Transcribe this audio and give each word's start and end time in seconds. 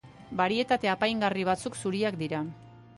Barietate 0.39 0.89
apaingarri 0.93 1.47
batzuk 1.53 1.81
zuriak 1.85 2.21
dira. 2.27 2.43